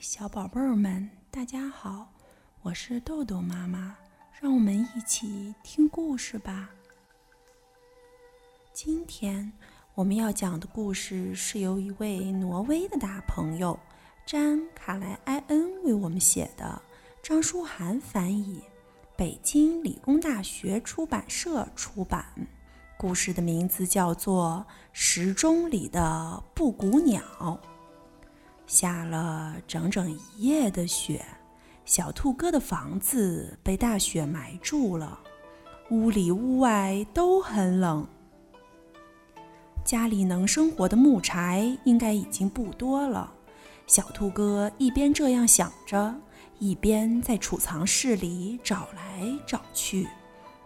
[0.00, 2.12] 小宝贝儿们，大家好，
[2.62, 3.96] 我是豆豆妈妈，
[4.40, 6.70] 让我们一起听故事吧。
[8.72, 9.52] 今天
[9.94, 13.78] 我们要讲的故事是由一位挪威的大朋友
[14.26, 16.80] 詹卡莱埃恩为我们写的，
[17.22, 18.62] 张书涵翻译，
[19.16, 22.24] 北京理工大学出版社出版。
[22.96, 27.22] 故事的名字叫做《时钟里的布谷鸟》。
[28.66, 31.24] 下了整整一夜的雪，
[31.84, 35.18] 小兔哥的房子被大雪埋住了，
[35.90, 38.06] 屋里屋外都很冷。
[39.84, 43.30] 家里能生活的木柴应该已经不多了。
[43.86, 46.14] 小兔哥一边这样想着，
[46.58, 50.08] 一边在储藏室里找来找去。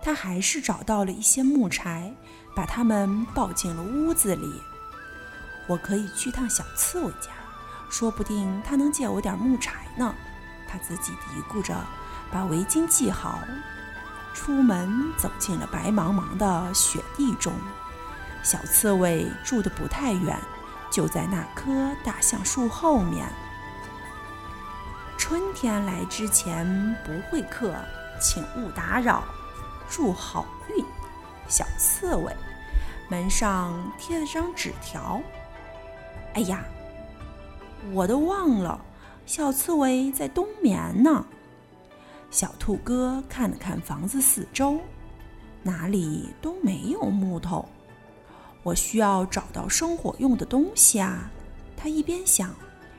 [0.01, 2.15] 他还是找到了一些木柴，
[2.55, 4.49] 把它们抱进了屋子里。
[5.66, 7.33] 我可以去趟小刺猬家。
[7.91, 10.15] 说不定他能借我点木柴呢，
[10.69, 11.74] 他自己嘀咕着，
[12.30, 13.40] 把围巾系好，
[14.35, 17.52] 出门走进了白茫茫的雪地中。
[18.43, 20.38] 小刺猬住的不太远，
[20.90, 21.73] 就在那棵
[22.04, 23.26] 大橡树后面。
[25.16, 27.74] 春天来之前不会客，
[28.20, 29.24] 请勿打扰，
[29.88, 30.85] 祝好运。
[31.48, 32.37] 小刺猬
[33.09, 35.20] 门上贴了张纸条。
[36.35, 36.63] 哎呀！
[37.93, 38.84] 我都忘了，
[39.26, 41.24] 小刺猬在冬眠呢。
[42.30, 44.79] 小兔哥看了看房子四周，
[45.62, 47.66] 哪里都没有木头。
[48.62, 51.30] 我需要找到生火用的东西啊！
[51.76, 52.54] 他一边想，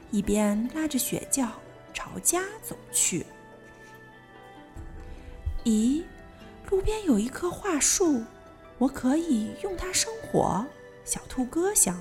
[0.09, 1.47] 一边拉着雪橇
[1.93, 3.25] 朝家走去。
[5.65, 6.01] 咦，
[6.69, 8.23] 路边有一棵桦树，
[8.77, 10.65] 我可以用它生火。
[11.05, 11.97] 小兔哥想。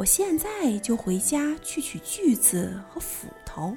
[0.00, 3.76] 我现在就回家去取锯子和斧头。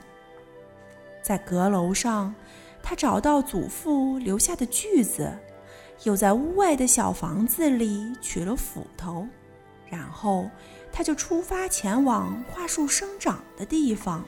[1.21, 2.33] 在阁楼上，
[2.81, 5.37] 他找到祖父留下的锯子，
[6.03, 9.27] 又在屋外的小房子里取了斧头，
[9.89, 10.49] 然后
[10.93, 14.23] 他就出发前往桦树生长的地方。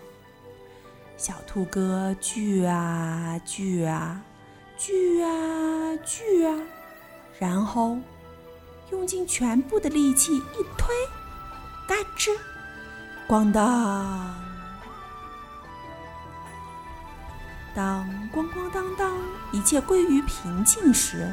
[1.16, 4.22] 小兔哥锯啊锯啊，
[4.76, 6.60] 锯啊锯啊，
[7.40, 7.98] 然后
[8.92, 10.94] 用尽全部的力气一推。
[11.88, 12.32] 嘎吱，
[13.28, 14.34] 咣当！
[17.76, 19.12] 当咣咣当当，
[19.52, 21.32] 一切归于平静时，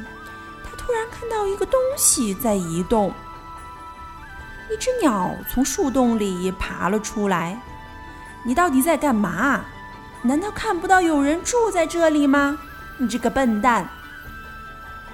[0.62, 3.12] 他突然看到一个东西在移动。
[4.70, 7.58] 一只鸟从树洞里爬了出来。
[8.44, 9.64] 你到底在干嘛？
[10.22, 12.58] 难道看不到有人住在这里吗？
[12.98, 13.88] 你这个笨蛋！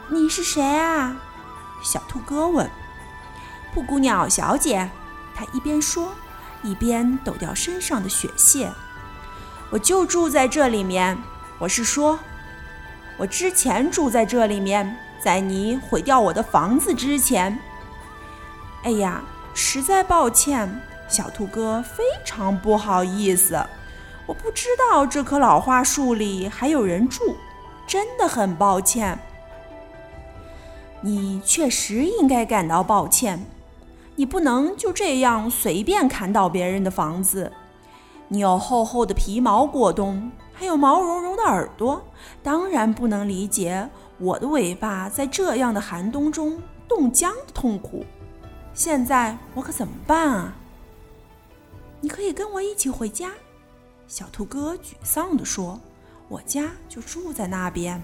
[0.09, 1.15] 你是谁啊？
[1.83, 2.69] 小兔哥问。
[3.73, 4.91] 布谷鸟小姐。
[5.39, 6.13] 他一边说，
[6.65, 8.69] 一边抖掉身上的血屑。
[9.71, 11.17] 我就住在这里面。
[11.61, 12.19] 我是说，
[13.17, 17.57] 我之前住在这里面，在你毁掉我的房子之前。
[18.83, 19.23] 哎呀，
[19.55, 20.69] 实在抱歉，
[21.07, 23.65] 小兔哥，非常不好意思。
[24.27, 27.37] 我不知道这棵老桦树里还有人住，
[27.87, 29.17] 真的很抱歉。
[31.01, 33.41] 你确实应该感到抱歉。
[34.19, 37.53] 你不能就这样随便砍倒别人的房子。
[38.27, 42.05] 你有厚厚的皮毛果冻，还有毛茸茸的耳朵，
[42.43, 48.05] 当然不能理解我的尾巴在这样的寒冬中冻僵的痛苦。
[48.75, 50.53] 现在我可怎么办啊？
[52.01, 53.31] 你可以跟我一起回家。”
[54.09, 55.79] 小兔哥沮丧地说
[56.27, 58.03] ，“我家就住在那边。”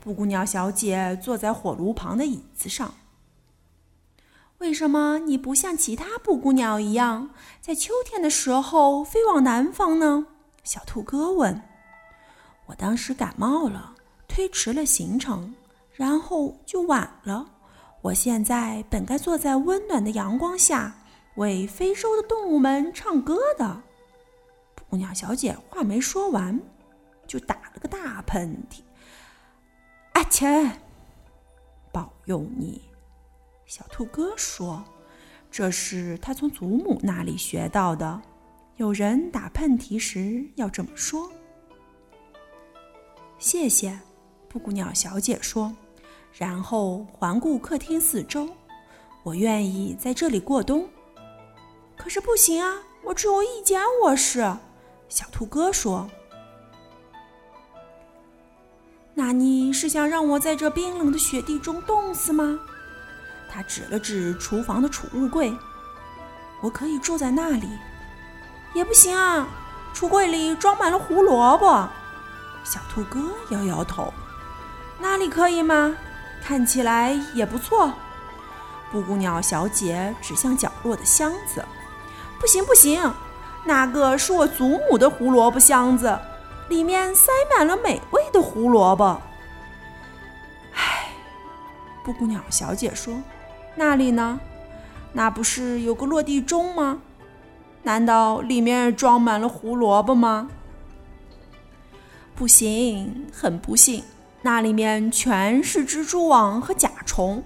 [0.00, 2.94] 布谷鸟小姐坐在火炉旁的椅子上。
[4.58, 7.30] 为什么你不像其他布谷鸟一样，
[7.60, 10.26] 在秋天的时候飞往南方呢？
[10.64, 11.62] 小兔哥问。
[12.64, 13.94] 我当时感冒了，
[14.26, 15.54] 推迟了行程，
[15.92, 17.46] 然后就晚了。
[18.00, 20.96] 我现在本该坐在温暖的阳光下，
[21.34, 23.82] 为非洲的动物们唱歌的。
[24.74, 26.58] 布谷鸟小姐话没说完，
[27.26, 28.80] 就打了个大喷嚏。
[30.14, 30.70] 阿切，
[31.92, 32.85] 保佑你！
[33.66, 34.84] 小兔哥说
[35.50, 38.22] ：“这是他从祖母那里学到的，
[38.76, 41.28] 有人打喷嚏时要这么说。”
[43.40, 43.98] 谢谢，
[44.48, 45.74] 布谷鸟小姐说，
[46.32, 48.48] 然后环顾客厅四周。
[49.24, 50.88] 我愿意在这里过冬，
[51.96, 54.40] 可是不行啊，我只有一间卧室。
[55.08, 56.08] 小兔哥说
[59.12, 62.60] ：“那你是想让我在这冰冷的雪地中冻死吗？”
[63.56, 65.56] 他指了指厨房的储物柜，
[66.60, 67.66] 我可以住在那里。
[68.74, 69.48] 也不行啊，
[69.94, 71.88] 橱柜里装满了胡萝卜。
[72.64, 73.18] 小兔哥
[73.48, 74.12] 摇摇头，
[74.98, 75.96] 那里可以吗？
[76.44, 77.94] 看起来也不错。
[78.92, 81.64] 布谷鸟小姐指向角落的箱子，
[82.38, 83.10] 不行不行，
[83.64, 86.18] 那个是我祖母的胡萝卜箱子，
[86.68, 89.18] 里面塞满了美味的胡萝卜。
[90.74, 91.08] 唉，
[92.04, 93.14] 布谷鸟小姐说
[93.76, 94.40] ：“那里呢？
[95.12, 97.00] 那不是有个落地钟吗？
[97.82, 100.50] 难道里面装满了胡萝卜吗？”
[102.34, 104.02] 不行，很不幸。
[104.42, 107.42] 那里面全是蜘蛛网和甲虫，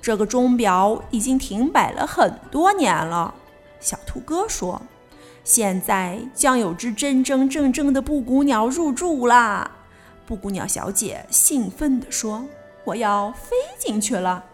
[0.00, 3.34] 这个钟表已经停摆了很多年了。
[3.80, 4.80] 小兔哥说
[5.44, 9.70] ：“现在将有只真真正正的布谷鸟入住啦！”
[10.26, 12.44] 布谷鸟小姐兴奋地说
[12.84, 14.44] ：“我要飞进去了。”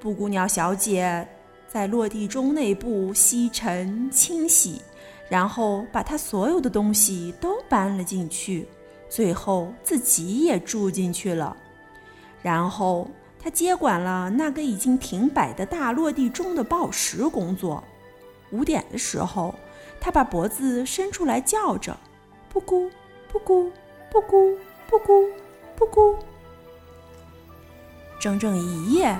[0.00, 1.26] 布谷鸟小姐
[1.66, 4.80] 在落地钟内部吸尘清洗，
[5.28, 8.66] 然后把她所有的东西都搬了进去。
[9.10, 11.56] 最后自己也住进去了，
[12.42, 13.08] 然后
[13.38, 17.82] 他接管了那个已经停摆的大落地钟的报时工作。
[18.50, 19.54] 五点的时候，
[19.98, 21.96] 他把脖子伸出来叫着
[22.52, 22.90] ：“布谷，
[23.32, 23.72] 布谷，
[24.10, 24.58] 布谷，
[24.90, 25.26] 布谷，
[25.74, 26.16] 布谷。”
[28.20, 29.16] 整整一夜，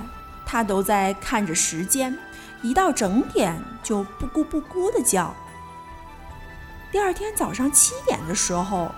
[0.51, 2.17] 他都在看着时间，
[2.63, 5.31] 一到整点就布谷布谷的叫。
[6.91, 8.89] 第二天早上七点的时候。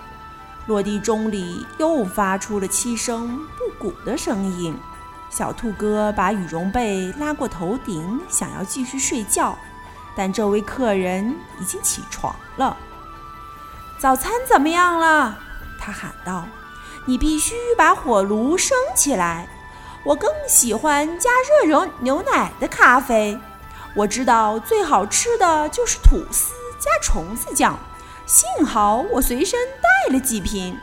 [0.68, 4.78] 落地钟里又发出了七声布谷的声音。
[5.32, 9.58] 小兔哥把羽绒被拉过头顶，想要继续睡觉，
[10.16, 12.78] 但这位客人已经起床了。
[13.98, 15.40] 早餐怎么样了？
[15.80, 16.46] 他喊道
[17.06, 19.50] ：“你必须把火炉升起来。
[20.04, 21.30] 我更喜欢加
[21.62, 23.38] 热热牛奶的咖啡。
[23.96, 27.78] 我知道最好吃的就是吐司加虫子酱。
[28.26, 30.76] 幸好我随身带。”带了几瓶。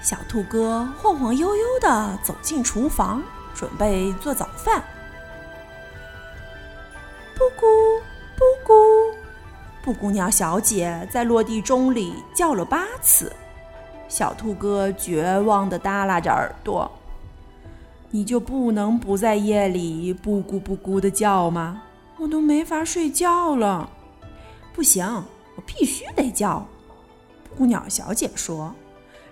[0.00, 3.20] 小兔哥晃晃悠悠地走进厨房，
[3.52, 4.80] 准备做早饭。
[7.34, 7.66] 布谷
[8.36, 8.72] 布谷，
[9.82, 13.32] 布谷鸟小姐在落地钟里叫了八次。
[14.08, 16.88] 小兔哥绝望地耷拉着耳朵
[18.14, 21.82] ：“你就不能不在夜里布谷布谷的叫吗？
[22.16, 23.90] 我都没法睡觉了。
[24.72, 25.04] 不行，
[25.56, 26.64] 我必须得叫。”
[27.42, 28.72] 布谷鸟小姐说：“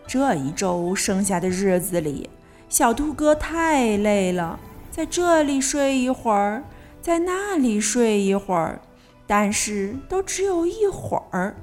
[0.04, 2.28] 这一周剩下的日子里，
[2.68, 4.58] 小兔哥太累了，
[4.90, 6.64] 在这里睡一会儿，
[7.00, 8.80] 在那里睡一会儿，
[9.28, 11.54] 但是都只有一会儿。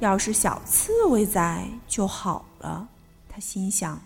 [0.00, 2.88] 要是小刺猬在就好了。”
[3.26, 3.98] 他心想。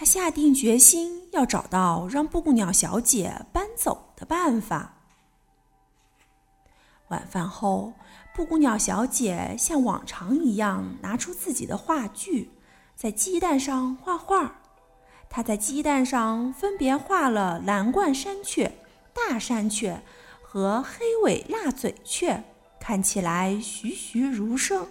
[0.00, 4.94] 他下定决心要找到让布谷鸟小姐搬走的办法。
[7.08, 7.92] 晚饭后。
[8.34, 12.50] 布谷鸟小姐像往常一样拿出自己的画具，
[12.96, 14.62] 在鸡蛋上画画。
[15.28, 18.72] 她在鸡蛋上分别画了蓝冠山雀、
[19.12, 20.00] 大山雀
[20.40, 22.42] 和黑尾蜡嘴雀，
[22.80, 24.86] 看起来栩栩如生。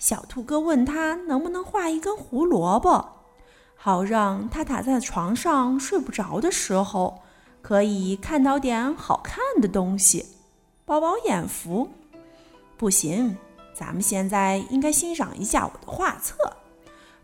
[0.00, 3.21] 小兔哥问他能不能画一根胡萝卜，
[3.84, 7.20] 好让他躺在床上睡不着的时候
[7.60, 10.24] 可以看到点好看的东西，
[10.84, 11.90] 饱饱眼福。
[12.76, 13.36] 不行，
[13.74, 16.36] 咱们现在应该欣赏一下我的画册。”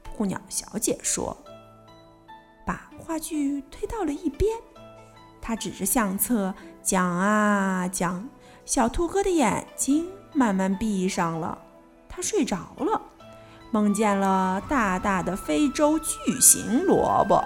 [0.02, 1.36] 布谷鸟小姐说，
[2.66, 4.58] 把画具推到了一边。
[5.40, 6.52] 她指着相册
[6.82, 8.28] 讲啊讲，
[8.66, 11.56] 小兔哥的眼睛慢慢闭上了，
[12.08, 13.00] 他睡着了，
[13.70, 17.44] 梦见了大大的非洲巨型萝卜。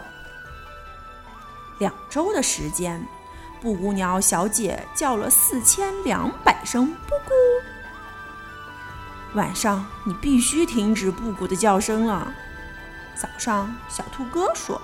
[1.78, 3.04] 两周的时间，
[3.60, 7.32] 布谷鸟小姐叫了四千两百声布谷。
[9.34, 12.32] 晚上你必须停止布谷的叫声了。
[13.14, 14.80] 早上，小兔哥说：“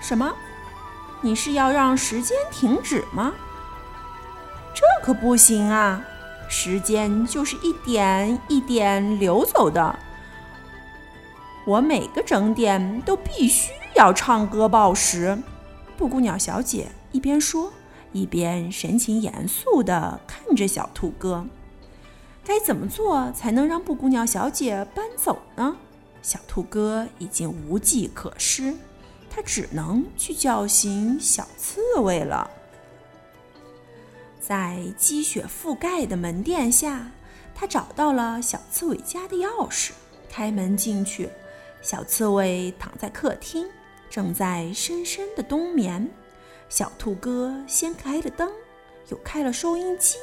[0.00, 0.32] 什么？
[1.20, 3.32] 你是要让时间停止吗？
[4.74, 6.02] 这可不行啊！
[6.48, 9.98] 时间就是一点一点流走的。
[11.66, 15.38] 我每个整点都必须要唱歌报时。”
[15.96, 17.72] 布谷鸟小姐一边说，
[18.12, 21.46] 一边神情严肃地看着小兔哥。
[22.42, 25.76] 该怎么做才能让布谷鸟小姐搬走呢？
[26.22, 28.74] 小兔哥已经无计可施，
[29.28, 32.50] 他只能去叫醒小刺猬了。
[34.40, 37.10] 在积雪覆盖的门殿下，
[37.54, 39.90] 他找到了小刺猬家的钥匙，
[40.28, 41.28] 开门进去。
[41.82, 43.68] 小刺猬躺在客厅，
[44.08, 46.08] 正在深深的冬眠。
[46.68, 48.50] 小兔哥先开了灯，
[49.08, 50.16] 又开了收音机。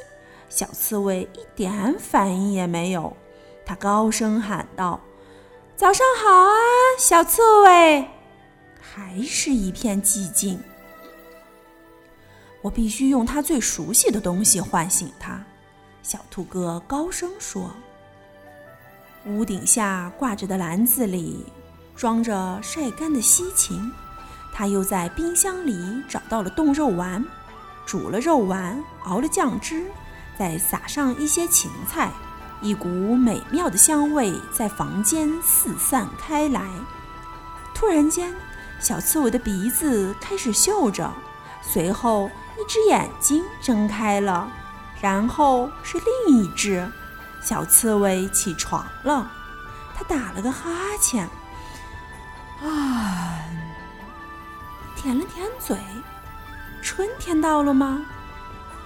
[0.49, 3.15] 小刺猬一点反应也没有。
[3.65, 5.01] 他高声喊道
[5.75, 6.55] ：“早上好啊，
[6.97, 8.07] 小刺猬！”
[8.79, 10.57] 还是一片寂静。
[12.61, 15.43] 我必须用他最熟悉的东西唤醒他。
[16.01, 17.69] 小兔哥高声说
[19.27, 21.45] ：“屋顶下挂着的篮子里
[21.95, 23.91] 装着晒干的西芹。”
[24.53, 27.23] 他又在冰箱里找到了冻肉丸，
[27.85, 29.83] 煮了肉丸，熬了酱汁，
[30.39, 32.09] 再撒上一些芹菜，
[32.59, 36.67] 一股美妙的香味在房间四散开来。
[37.75, 38.33] 突然间，
[38.79, 41.13] 小刺猬的鼻子开始嗅着，
[41.61, 44.51] 随后一只眼睛睁开了，
[44.99, 46.91] 然后是另一只。
[47.47, 49.31] 小刺猬起床了，
[49.95, 51.23] 它打了个哈欠，
[52.61, 53.39] 啊。
[54.97, 55.77] 舔了舔嘴，
[56.81, 58.05] 春天到了吗？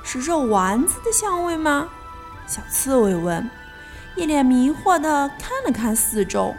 [0.04, 1.90] 是肉丸子的香味吗？
[2.46, 3.50] 小刺猬问，
[4.16, 6.54] 一脸迷惑地看了看四周。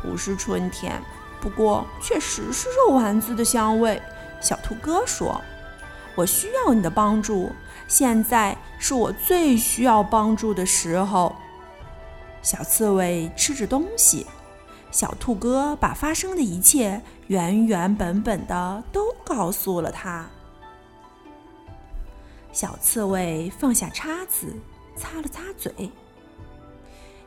[0.00, 0.98] 不是春天，
[1.42, 4.02] 不过确实是肉丸子的香味。
[4.40, 5.44] 小兔哥说
[6.16, 7.52] ：“我需要你的帮助，
[7.86, 11.34] 现在是我最需要帮助的时候。”
[12.42, 14.26] 小刺猬吃着东西。
[14.90, 20.24] 小兔哥把发生的一切原原本本的都告诉了他。
[22.52, 24.54] 小刺猬放下叉子，
[24.94, 25.90] 擦了擦嘴：“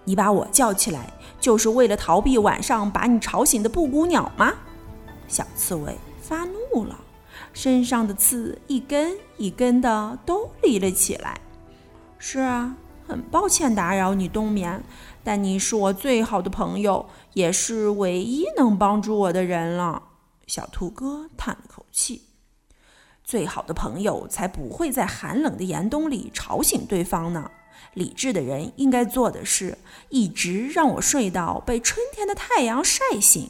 [0.06, 1.12] 你把我叫起来，
[1.42, 4.54] 就是为了逃避晚上把你吵醒的布谷鸟吗？”
[5.27, 6.98] 小刺猬发怒了，
[7.57, 11.41] 身上的刺一根一根的都立了起来。
[12.19, 14.83] “是啊。”很抱歉打扰你冬眠，
[15.23, 20.03] 但你是我最好的朋友，也是唯一能帮助我的人了。
[20.45, 22.23] 小兔哥叹了口气
[23.23, 27.49] ：“最好的朋友才不会在寒冷的严冬里吵醒对方呢。
[27.93, 29.77] 理智的人应该做的是，
[30.09, 33.49] 一直让我睡到被春天的太阳晒醒。”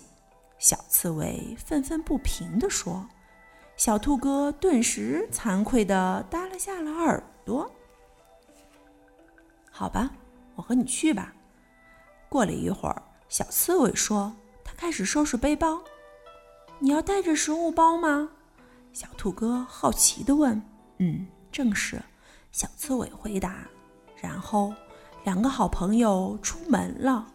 [0.60, 3.08] 小刺猬愤愤不平地说。
[3.78, 7.72] 小兔哥顿时惭愧地耷拉下了耳朵。
[9.72, 10.10] 好吧，
[10.56, 11.32] 我和你去吧。
[12.28, 15.80] 过了一会儿，小刺猬说：“他开始收拾背包。
[16.80, 18.30] 你要带着食物包吗？”
[18.92, 20.60] 小兔哥好奇地问。
[20.98, 22.02] “嗯，正是。”
[22.52, 23.68] 小刺猬回答。
[24.20, 24.74] 然后，
[25.24, 27.28] 两个好朋友出门了，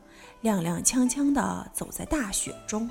[0.42, 2.90] 踉踉跄跄地走在大雪中。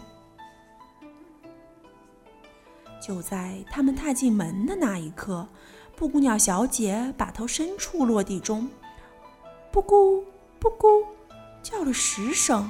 [3.02, 5.48] 就在他们踏进门的那一刻，
[5.96, 8.70] 布谷鸟小姐把头伸出落地中。
[9.72, 10.24] 布谷
[10.60, 11.04] 布谷，
[11.64, 12.70] 叫了十声。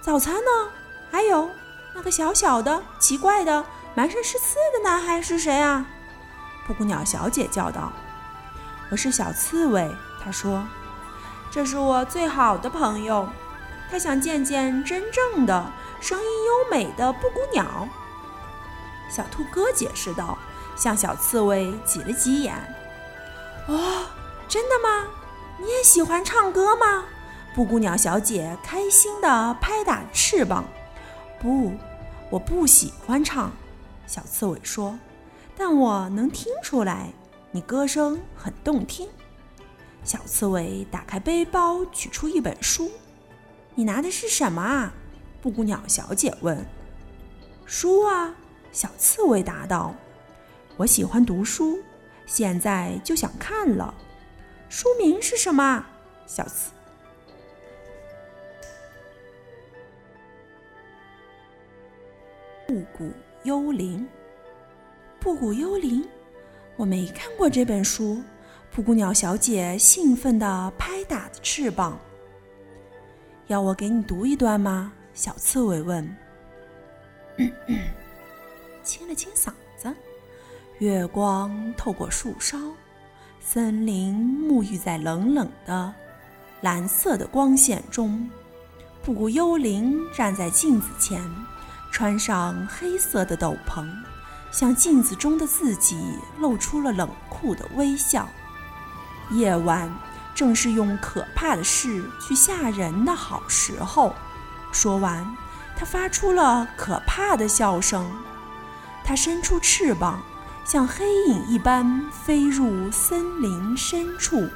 [0.00, 0.70] 早餐呢？
[1.10, 1.48] 还有
[1.94, 3.64] 那个小小的、奇怪的、
[3.94, 5.86] 满身是刺的男孩是谁啊？
[6.66, 7.92] 布谷鸟小姐叫道
[8.90, 9.90] ：“我是小刺猬。”
[10.22, 10.66] 她说
[11.50, 13.28] ：“这是我最好的朋友，
[13.90, 17.88] 他想见见真正的、声音优美的布谷鸟。”
[19.08, 20.38] 小兔哥解释道，
[20.76, 22.54] 向小刺猬挤了挤眼。
[23.66, 24.06] “哦，
[24.48, 25.06] 真的吗？”
[25.60, 27.04] 你也喜欢唱歌吗？
[27.52, 30.64] 布谷鸟小姐开心地拍打翅膀。
[31.40, 31.72] 不，
[32.30, 33.50] 我不喜欢唱。
[34.06, 34.96] 小刺猬说
[35.58, 37.12] ：“但我能听出来，
[37.50, 39.08] 你歌声很动听。”
[40.04, 42.88] 小刺猬打开背包，取出一本书。
[43.74, 44.92] “你拿的是什么啊？”
[45.42, 46.64] 布谷鸟小姐问。
[47.66, 48.32] “书啊。”
[48.72, 49.94] 小刺猬答道。
[50.76, 51.78] “我喜欢读书，
[52.26, 53.94] 现在就想看了。”
[54.68, 55.84] 书名是什么？
[56.26, 56.70] 小刺。
[62.66, 63.10] 布谷
[63.44, 64.06] 幽灵。
[65.18, 66.06] 布谷幽灵，
[66.76, 68.22] 我没看过这本书。
[68.70, 71.98] 布谷鸟小姐兴奋地拍打着翅膀。
[73.46, 74.92] 要我给你读一段吗？
[75.14, 76.16] 小刺猬问。
[78.88, 79.94] 清了清嗓子，
[80.78, 82.58] 月光透过树梢。
[83.38, 84.16] 森林
[84.48, 85.92] 沐浴在冷冷的
[86.62, 88.28] 蓝色的光线中，
[89.04, 91.22] 布谷幽灵站在镜子前，
[91.92, 93.86] 穿上黑色的斗篷，
[94.50, 96.00] 向镜子中的自己
[96.38, 98.26] 露出了冷酷的微笑。
[99.32, 99.92] 夜晚
[100.34, 104.14] 正是用可怕的事去吓人的好时候。
[104.72, 105.36] 说完，
[105.76, 108.10] 他发出了可怕的笑声。
[109.08, 110.22] 它伸出翅膀。
[110.66, 114.46] 像黑影一般飞入森林深处。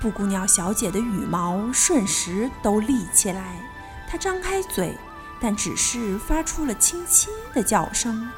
[0.00, 3.60] 布谷鸟小姐的羽毛瞬时都立起来，
[4.08, 4.98] 她张开嘴，
[5.40, 8.28] 但只是发出了轻轻的叫声。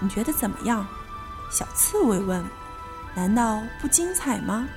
[0.00, 0.84] 你觉得怎么样？
[1.48, 2.44] 小刺猬问。
[3.14, 4.68] 难道不精彩吗？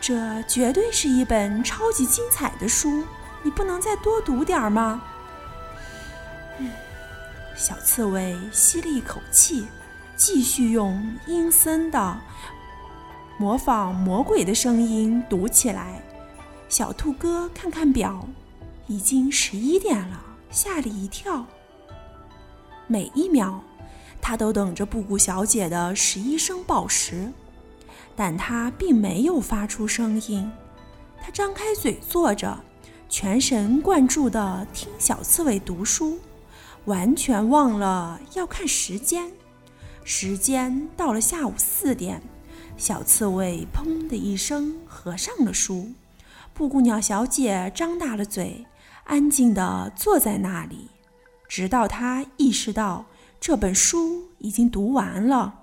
[0.00, 3.04] 这绝对是一本超级精彩的书，
[3.42, 5.02] 你不能再多读点儿吗？
[7.56, 9.66] 小刺猬吸了一口气，
[10.14, 12.20] 继续用阴森的、
[13.38, 16.02] 模仿魔鬼的声音读起来。
[16.68, 18.28] 小兔哥看看表，
[18.86, 21.46] 已经十一点了，吓了一跳。
[22.86, 23.60] 每一秒，
[24.20, 27.32] 他都等着布谷小姐的十一声报时。
[28.14, 30.50] 但他并没有发出声音，
[31.22, 32.58] 他张开嘴坐着，
[33.08, 36.18] 全神贯注地听小刺猬读书，
[36.86, 39.30] 完全忘了要看时间。
[40.02, 42.22] 时间到了下午四点，
[42.76, 45.92] 小刺猬砰的一声合上了书。
[46.54, 48.64] 布谷鸟小姐张大了嘴，
[49.04, 50.88] 安静地坐在那里，
[51.48, 53.04] 直到她意识到
[53.38, 55.62] 这本书已经读完了。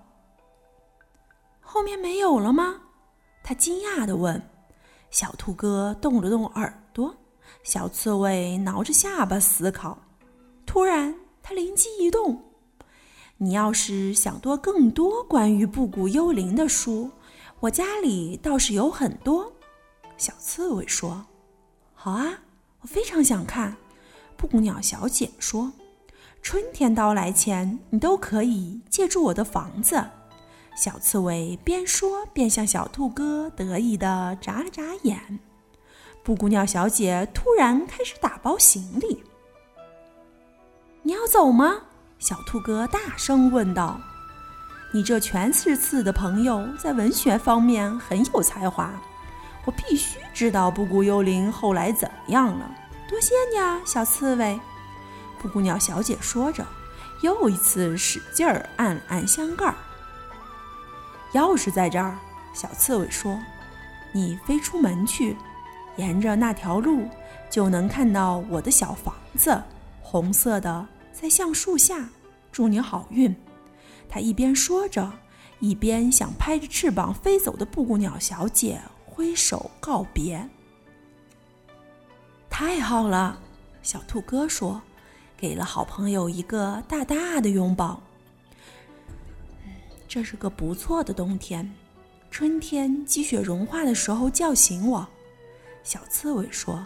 [1.62, 2.82] 后面没有了吗？
[3.44, 4.42] 他惊讶地问。
[5.10, 7.16] 小兔哥动了动耳朵，
[7.64, 9.98] 小刺猬挠着下巴思考。
[10.74, 11.14] 突然，
[11.44, 12.46] 他灵机一动
[13.38, 17.12] ：“你要是想多更多关于布谷幽灵的书，
[17.60, 19.54] 我家里倒是有很多。”
[20.18, 21.28] 小刺猬说
[21.94, 22.40] ：“好啊，
[22.82, 23.78] 我非常想看。”
[24.36, 25.72] 布谷鸟小姐说
[26.42, 30.04] ：“春天到来前，你都可以借住我的房子。”
[30.76, 35.38] 小刺猬边说边向小兔哥得意地眨了眨眼。
[36.24, 39.24] 布谷鸟小姐突然开始打包行李。
[41.04, 41.76] “你要走吗？”
[42.20, 44.00] 小兔哥大声问道。
[44.94, 48.92] “你这全是刺的朋友在文学方面很有才华，
[49.66, 52.70] 我必须知道布谷幽灵后来怎么样了。
[53.10, 54.60] 多谢你啊，小刺猬。”
[55.42, 56.66] 布谷鸟小姐说着，
[57.22, 59.76] 又一次使劲儿按了按箱盖儿。
[61.34, 62.18] 钥匙在这儿，
[62.54, 63.38] 小刺猬说
[64.14, 65.36] ：“你飞出门去，
[65.98, 67.10] 沿着那条路
[67.50, 69.62] 就能看到我的小房子，
[70.04, 72.08] 红色的，在橡树下。
[72.52, 73.36] 祝你好运。”
[74.08, 75.12] 他一边说着，
[75.60, 80.48] 一边向拍着翅膀飞走的布谷鸟小姐挥手告别。
[82.48, 83.40] 太好了，
[83.82, 84.80] 小兔哥说，
[85.36, 88.00] 给了好朋友一个大大的拥抱。
[90.08, 91.74] 这是个不错的冬天，
[92.30, 95.08] 春天积雪融化的时候叫醒我。
[95.84, 96.86] 小刺猬说，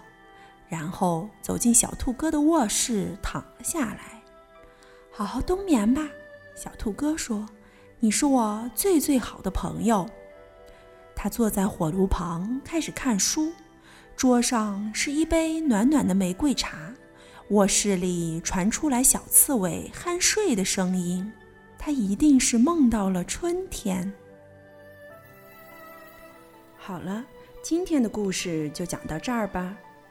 [0.68, 4.22] 然后走进小兔哥的卧室，躺了下来。
[5.12, 6.08] 好好冬眠吧，
[6.56, 7.48] 小兔哥说，
[8.00, 10.08] 你是我最最好的朋友。
[11.16, 13.52] 他坐在火炉旁开始看书，
[14.16, 16.94] 桌上是一杯暖暖的玫瑰茶，
[17.50, 21.32] 卧室里传出来小刺猬酣睡的声音。
[21.80, 24.14] 他一定是梦到了春天。
[26.78, 27.26] 好了，
[27.64, 29.76] 今天的故事就讲到这儿吧，